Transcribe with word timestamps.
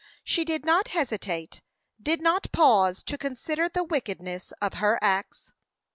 She 0.23 0.43
did 0.43 0.65
not 0.65 0.87
hesitate, 0.87 1.61
did 2.01 2.23
not 2.23 2.51
pause 2.51 3.03
to 3.03 3.19
consider 3.19 3.69
the 3.69 3.83
wickedness 3.83 4.51
of 4.59 4.73
her 4.81 4.97
acts. 4.99 5.51